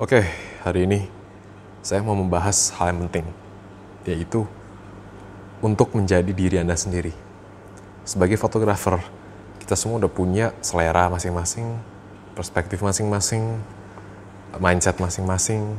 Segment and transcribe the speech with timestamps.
[0.00, 0.24] Oke,
[0.64, 1.12] hari ini
[1.84, 3.28] saya mau membahas hal yang penting,
[4.08, 4.48] yaitu
[5.60, 7.12] untuk menjadi diri Anda sendiri.
[8.08, 8.96] Sebagai fotografer,
[9.60, 11.76] kita semua udah punya selera masing-masing,
[12.32, 13.60] perspektif masing-masing,
[14.56, 15.76] mindset masing-masing,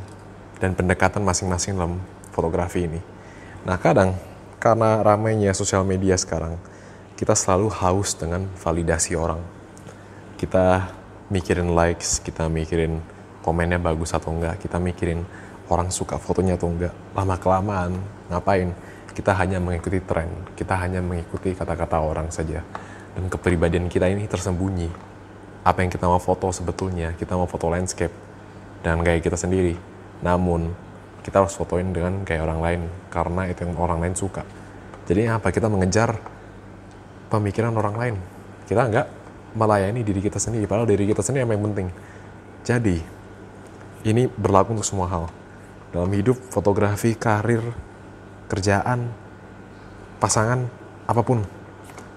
[0.61, 1.97] dan pendekatan masing-masing dalam
[2.29, 3.01] fotografi ini.
[3.65, 4.13] Nah, kadang
[4.61, 6.61] karena ramainya sosial media sekarang,
[7.17, 9.41] kita selalu haus dengan validasi orang.
[10.37, 10.93] Kita
[11.33, 13.01] mikirin likes, kita mikirin
[13.41, 15.25] komennya bagus atau enggak, kita mikirin
[15.69, 16.93] orang suka fotonya atau enggak.
[17.17, 17.91] Lama-kelamaan,
[18.29, 18.71] ngapain?
[19.11, 22.63] Kita hanya mengikuti tren, kita hanya mengikuti kata-kata orang saja.
[23.11, 24.87] Dan kepribadian kita ini tersembunyi.
[25.67, 28.13] Apa yang kita mau foto sebetulnya, kita mau foto landscape
[28.81, 29.75] dan gaya kita sendiri.
[30.23, 30.71] Namun,
[31.21, 32.81] kita harus fotoin dengan gaya orang lain
[33.13, 34.41] karena itu yang orang lain suka.
[35.05, 35.53] Jadi apa?
[35.53, 36.17] Kita mengejar
[37.29, 38.15] pemikiran orang lain.
[38.65, 39.07] Kita enggak
[39.53, 41.87] melayani diri kita sendiri, padahal diri kita sendiri yang penting.
[42.63, 43.20] Jadi,
[44.01, 45.25] ini berlaku untuk semua hal.
[45.91, 47.61] Dalam hidup, fotografi, karir,
[48.47, 49.11] kerjaan,
[50.17, 50.65] pasangan,
[51.05, 51.43] apa pun.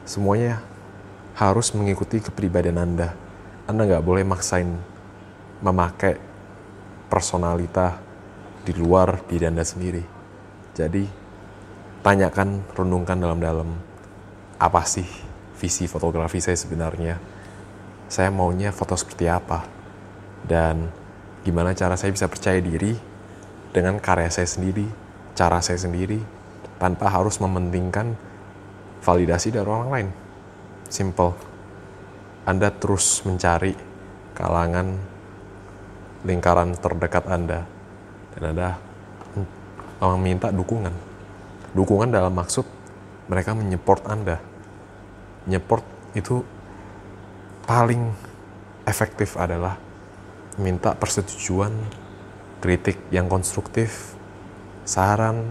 [0.04, 0.60] Semuanya
[1.34, 3.12] harus mengikuti kepribadian Anda.
[3.66, 4.68] Anda nggak boleh maksain
[5.64, 6.20] memakai
[7.08, 7.98] personalita
[8.62, 10.04] di luar diri Anda sendiri.
[10.76, 11.04] Jadi,
[12.00, 13.68] tanyakan, renungkan dalam-dalam
[14.60, 15.06] apa sih
[15.58, 17.16] visi fotografi saya sebenarnya.
[18.08, 19.64] Saya maunya foto seperti apa.
[20.44, 21.03] Dan
[21.44, 22.96] gimana cara saya bisa percaya diri
[23.70, 24.88] dengan karya saya sendiri,
[25.36, 26.18] cara saya sendiri,
[26.80, 28.16] tanpa harus mementingkan
[29.04, 30.08] validasi dari orang lain.
[30.88, 31.36] Simple.
[32.48, 33.76] Anda terus mencari
[34.32, 34.96] kalangan
[36.24, 37.68] lingkaran terdekat Anda
[38.36, 38.70] dan Anda
[40.00, 40.92] meminta dukungan.
[41.76, 42.64] Dukungan dalam maksud
[43.28, 44.40] mereka menyeport Anda.
[45.48, 45.84] Nyeport
[46.16, 46.40] itu
[47.64, 48.12] paling
[48.84, 49.80] efektif adalah
[50.60, 51.72] minta persetujuan,
[52.62, 54.14] kritik yang konstruktif,
[54.86, 55.42] saran,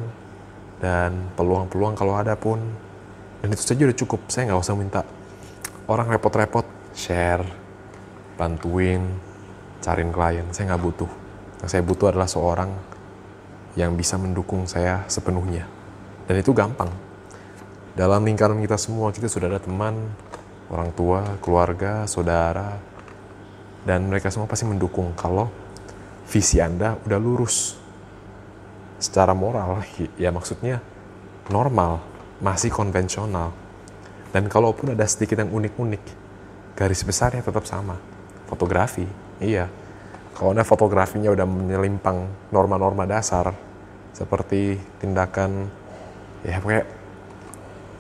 [0.84, 2.60] dan peluang-peluang kalau ada pun.
[3.44, 4.22] Dan itu saja udah cukup.
[4.32, 5.02] Saya nggak usah minta
[5.88, 6.64] orang repot-repot
[6.96, 7.44] share,
[8.40, 9.04] bantuin,
[9.84, 10.48] cariin klien.
[10.56, 11.12] Saya nggak butuh.
[11.64, 12.72] Yang saya butuh adalah seorang
[13.74, 15.68] yang bisa mendukung saya sepenuhnya.
[16.24, 16.92] Dan itu gampang.
[17.94, 19.94] Dalam lingkaran kita semua, kita sudah ada teman,
[20.72, 22.80] orang tua, keluarga, saudara,
[23.84, 25.52] dan mereka semua pasti mendukung kalau
[26.28, 27.80] visi Anda udah lurus.
[29.00, 29.84] Secara moral
[30.24, 30.80] ya maksudnya
[31.52, 32.00] normal
[32.40, 33.52] masih konvensional.
[34.34, 36.04] Dan kalaupun ada sedikit yang unik-unik
[36.74, 38.00] garis besarnya tetap sama.
[38.50, 39.06] Fotografi
[39.38, 39.70] iya.
[40.34, 43.54] Kalau anda fotografinya udah menyelimpang norma-norma dasar
[44.18, 45.70] seperti tindakan
[46.42, 46.86] ya kayak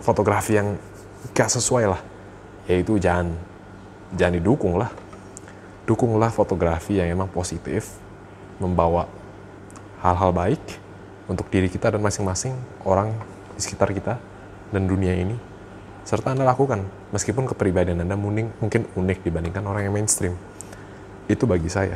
[0.01, 0.73] fotografi yang
[1.33, 2.01] gak sesuai lah
[2.65, 3.33] yaitu jangan
[4.17, 4.89] jangan didukung lah
[5.83, 7.99] dukunglah fotografi yang emang positif,
[8.59, 9.07] membawa
[9.99, 10.63] hal-hal baik
[11.27, 13.11] untuk diri kita dan masing-masing orang
[13.55, 14.19] di sekitar kita
[14.71, 15.35] dan dunia ini.
[16.03, 16.83] Serta Anda lakukan,
[17.15, 20.35] meskipun kepribadian Anda mungkin, unik dibandingkan orang yang mainstream.
[21.31, 21.95] Itu bagi saya.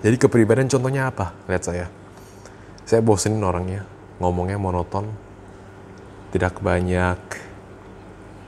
[0.00, 1.36] Jadi kepribadian contohnya apa?
[1.44, 1.86] Lihat saya.
[2.88, 3.84] Saya bosenin orangnya,
[4.20, 5.08] ngomongnya monoton,
[6.32, 7.20] tidak banyak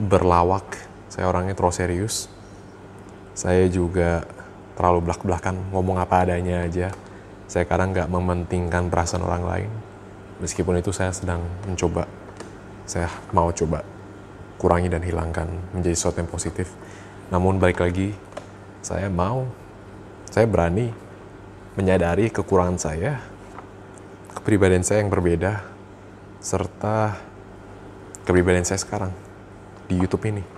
[0.01, 0.65] berlawak.
[1.13, 2.29] Saya orangnya terlalu serius
[3.37, 4.25] saya juga
[4.81, 6.89] terlalu belak-belakan ngomong apa adanya aja.
[7.45, 9.71] Saya kadang nggak mementingkan perasaan orang lain.
[10.41, 12.09] Meskipun itu saya sedang mencoba,
[12.89, 13.85] saya mau coba
[14.57, 16.73] kurangi dan hilangkan menjadi sesuatu yang positif.
[17.29, 18.17] Namun balik lagi,
[18.81, 19.45] saya mau,
[20.33, 20.89] saya berani
[21.77, 23.21] menyadari kekurangan saya,
[24.33, 25.61] kepribadian saya yang berbeda,
[26.41, 27.21] serta
[28.25, 29.13] kepribadian saya sekarang
[29.89, 30.56] di YouTube ini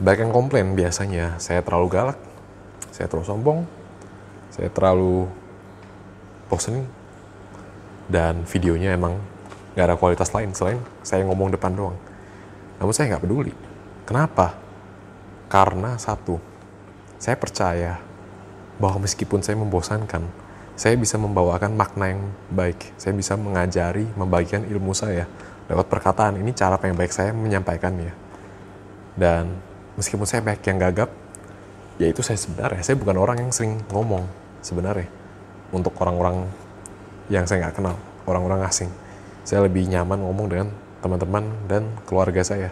[0.00, 2.18] banyak yang komplain biasanya saya terlalu galak,
[2.94, 3.60] saya terlalu sombong,
[4.52, 5.28] saya terlalu
[6.48, 6.84] bosen
[8.12, 9.16] dan videonya emang
[9.72, 11.96] gak ada kualitas lain selain saya ngomong depan doang.
[12.76, 13.54] Namun saya nggak peduli.
[14.04, 14.58] Kenapa?
[15.46, 16.36] Karena satu,
[17.16, 18.02] saya percaya
[18.82, 20.26] bahwa meskipun saya membosankan,
[20.74, 22.96] saya bisa membawakan makna yang baik.
[22.98, 25.30] Saya bisa mengajari, membagikan ilmu saya
[25.70, 26.40] lewat perkataan.
[26.42, 28.12] Ini cara yang baik saya menyampaikannya.
[29.14, 31.10] Dan meskipun saya banyak yang gagap
[32.00, 34.24] ya itu saya sebenarnya saya bukan orang yang sering ngomong
[34.64, 35.08] sebenarnya
[35.72, 36.46] untuk orang-orang
[37.32, 37.96] yang saya nggak kenal
[38.26, 38.90] orang-orang asing.
[39.42, 40.68] Saya lebih nyaman ngomong dengan
[41.02, 42.70] teman-teman dan keluarga saya.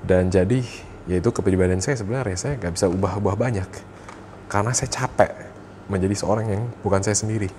[0.00, 0.64] Dan jadi
[1.08, 3.68] yaitu kepribadian saya sebenarnya saya nggak bisa ubah-ubah banyak.
[4.48, 5.30] Karena saya capek
[5.90, 7.50] menjadi seorang yang bukan saya sendiri.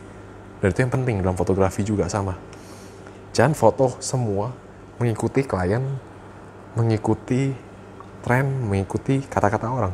[0.61, 2.37] Dan itu yang penting dalam fotografi juga sama.
[3.31, 4.51] Jangan foto semua
[4.97, 5.81] mengikuti klien
[6.71, 7.51] mengikuti
[8.21, 9.93] tren mengikuti kata-kata orang.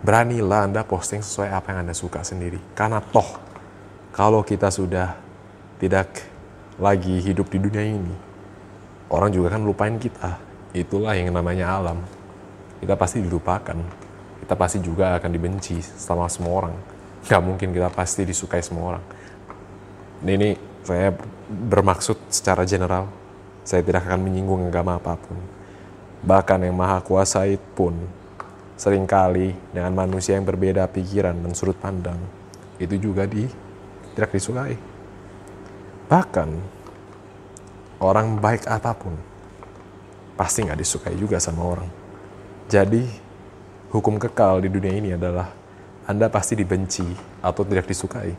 [0.00, 2.60] Beranilah Anda posting sesuai apa yang Anda suka sendiri.
[2.72, 3.36] Karena toh
[4.16, 5.16] kalau kita sudah
[5.80, 6.24] tidak
[6.80, 8.14] lagi hidup di dunia ini,
[9.12, 10.40] orang juga kan lupain kita.
[10.72, 11.98] Itulah yang namanya alam.
[12.80, 13.76] Kita pasti dilupakan.
[14.40, 16.74] Kita pasti juga akan dibenci sama semua orang.
[17.28, 19.04] Gak mungkin kita pasti disukai semua orang.
[20.24, 21.12] Ini, saya
[21.48, 23.04] bermaksud secara general.
[23.64, 25.59] Saya tidak akan menyinggung agama apa pun.
[26.20, 27.96] Bahkan yang maha kuasa pun
[28.80, 32.16] sering kali dengan manusia yang berbeda pikiran dan sudut pandang
[32.80, 33.44] itu juga di
[34.16, 34.76] tidak disukai.
[36.08, 36.48] Bahkan
[38.00, 39.14] orang baik apa pun
[40.34, 41.90] pasti nggak disukai juga sama orang.
[42.68, 43.04] Jadi
[43.92, 45.52] hukum kekal di dunia ini adalah
[46.08, 47.04] Anda pasti dibenci
[47.44, 48.32] atau tidak disukai.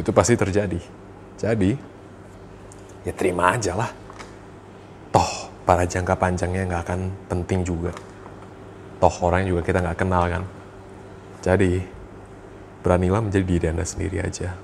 [0.00, 0.80] Itu pasti terjadi.
[1.36, 1.70] Jadi
[3.04, 4.01] ya terima aja lah.
[5.62, 7.00] Para jangka panjangnya nggak akan
[7.30, 7.94] penting juga.
[8.98, 10.42] Toh orang juga kita nggak kenal kan.
[11.42, 11.82] Jadi
[12.82, 14.54] beranilah menjadi diri Anda sendiri aja.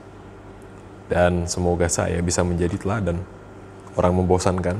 [1.09, 3.23] Dan semoga saya bisa menjadi teladan.
[3.97, 4.77] Orang membosankan,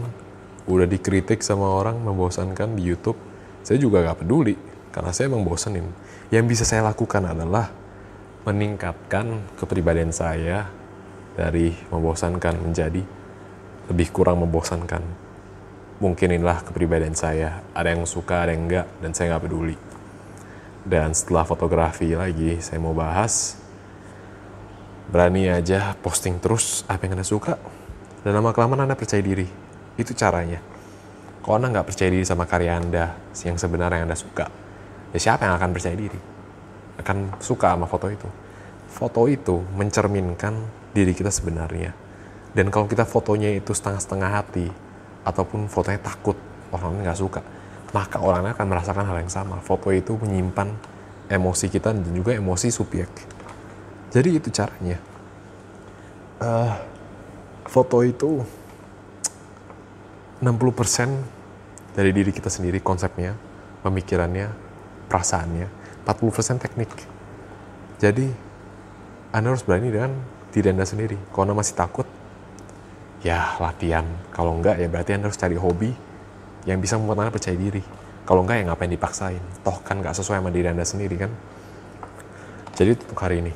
[0.69, 3.17] udah dikritik sama orang membosankan di YouTube,
[3.65, 4.55] saya juga gak peduli.
[4.95, 5.89] Karena saya emang bosenin.
[6.29, 7.73] Yang bisa saya lakukan adalah
[8.45, 10.69] meningkatkan kepribadian saya
[11.35, 13.03] dari membosankan menjadi
[13.89, 15.28] lebih kurang membosankan.
[15.99, 17.63] Mungkin inilah kepribadian saya.
[17.75, 19.77] Ada yang suka, ada yang enggak, dan saya nggak peduli.
[20.87, 23.59] Dan setelah fotografi lagi, saya mau bahas
[25.09, 27.59] berani aja posting terus apa yang anda suka.
[28.23, 29.47] Dan lama kelamaan anda percaya diri.
[29.99, 30.63] Itu caranya.
[31.43, 34.69] Kalau anda nggak percaya diri sama karya anda yang sebenarnya yang anda suka
[35.13, 36.21] ya siapa yang akan percaya diri?
[36.99, 38.29] Akan suka sama foto itu.
[38.89, 40.57] Foto itu mencerminkan
[40.93, 41.95] diri kita sebenarnya.
[42.53, 44.67] Dan kalau kita fotonya itu setengah-setengah hati
[45.29, 46.41] ataupun fotonya takut
[46.73, 47.45] orang nggak suka
[47.93, 50.73] maka orangnya akan merasakan hal yang sama foto itu menyimpan
[51.29, 53.39] emosi kita dan juga emosi subjek
[54.09, 54.97] jadi itu caranya.
[56.41, 56.73] Uh,
[57.69, 58.41] foto itu
[60.41, 60.49] 60%
[61.93, 63.37] dari diri kita sendiri konsepnya,
[63.85, 64.49] pemikirannya,
[65.13, 65.67] perasaannya,
[66.09, 66.89] 40% teknik.
[68.01, 68.33] Jadi
[69.35, 70.15] Anda harus berani dengan
[70.55, 71.19] diri Anda sendiri.
[71.35, 72.09] Kalau Anda masih takut,
[73.23, 74.05] ya latihan.
[74.35, 75.91] Kalau enggak ya berarti Anda harus cari hobi
[76.67, 77.83] yang bisa membuat Anda percaya diri.
[78.27, 79.43] Kalau enggak ya ngapain dipaksain.
[79.65, 81.33] Toh kan nggak sesuai sama diri Anda sendiri kan.
[82.79, 83.53] Jadi untuk hari ini,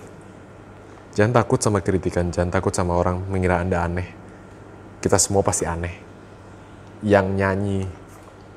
[1.13, 4.09] Jangan takut sama kritikan, jangan takut sama orang mengira Anda aneh.
[4.97, 5.93] Kita semua pasti aneh.
[7.05, 7.81] Yang nyanyi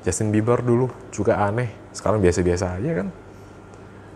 [0.00, 3.08] Justin Bieber dulu juga aneh, sekarang biasa-biasa aja kan.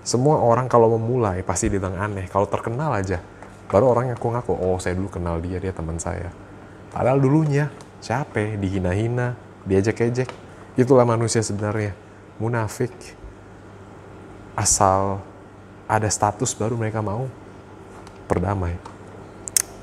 [0.00, 3.20] Semua orang kalau memulai pasti bilang aneh, kalau terkenal aja.
[3.68, 6.32] Baru orang ngaku-ngaku, oh saya dulu kenal dia, dia teman saya.
[6.90, 7.70] Padahal dulunya,
[8.02, 10.26] siapa dihina-hina, diajak-ejek.
[10.74, 11.94] Itulah manusia sebenarnya,
[12.42, 12.90] munafik.
[14.58, 15.22] Asal
[15.86, 17.30] ada status baru mereka mau
[18.26, 18.74] berdamai.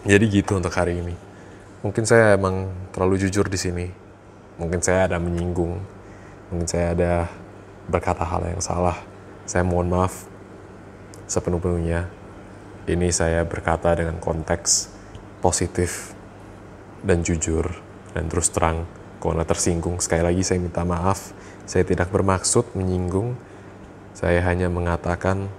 [0.04, 1.16] Jadi gitu untuk hari ini.
[1.84, 3.88] Mungkin saya emang terlalu jujur di sini.
[4.60, 5.80] Mungkin saya ada menyinggung.
[6.52, 7.14] Mungkin saya ada
[7.88, 9.00] berkata hal yang salah.
[9.48, 10.28] Saya mohon maaf
[11.28, 12.08] sepenuh-penuhnya.
[12.88, 14.92] Ini saya berkata dengan konteks
[15.44, 16.17] positif
[17.04, 17.68] dan jujur
[18.16, 18.88] dan terus terang.
[19.18, 21.34] Kalau tersinggung, sekali lagi saya minta maaf.
[21.66, 23.34] Saya tidak bermaksud menyinggung.
[24.14, 25.50] Saya hanya mengatakan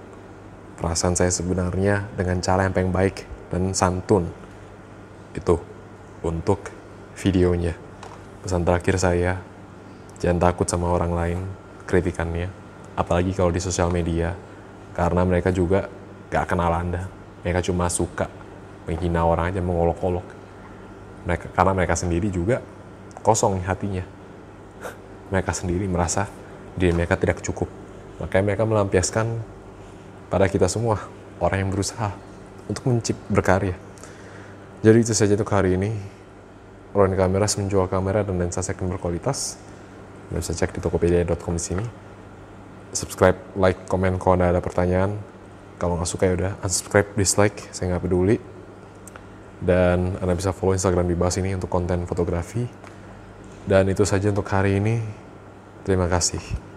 [0.79, 4.31] perasaan saya sebenarnya dengan cara yang paling baik dan santun.
[5.35, 5.59] Itu
[6.23, 6.71] untuk
[7.19, 7.75] videonya.
[8.39, 9.43] Pesan terakhir saya,
[10.23, 11.39] jangan takut sama orang lain
[11.83, 12.47] kritikannya.
[12.95, 14.35] Apalagi kalau di sosial media.
[14.95, 15.87] Karena mereka juga
[16.27, 17.07] gak kenal Anda.
[17.43, 18.27] Mereka cuma suka
[18.83, 20.38] menghina orang aja, mengolok-olok.
[21.27, 22.63] Mereka, karena mereka sendiri juga
[23.23, 24.03] kosong hatinya.
[25.29, 26.25] mereka sendiri merasa
[26.73, 27.69] diri mereka tidak cukup.
[28.17, 29.29] Makanya mereka melampiaskan
[30.33, 31.05] pada kita semua,
[31.37, 32.09] orang yang berusaha
[32.65, 33.77] untuk mencipt berkarya.
[34.79, 35.91] Jadi itu saja untuk hari ini.
[36.89, 39.61] Ronin Kameras menjual kamera dan lensa second berkualitas.
[40.29, 41.85] Anda bisa cek di tokopedia.com di sini.
[42.89, 45.13] Subscribe, like, komen kalau ada pertanyaan.
[45.77, 48.41] Kalau nggak suka ya udah unsubscribe, dislike, saya nggak peduli.
[49.59, 52.63] Dan Anda bisa follow Instagram bawah ini untuk konten fotografi.
[53.67, 55.03] Dan itu saja untuk hari ini.
[55.83, 56.68] Terima kasih.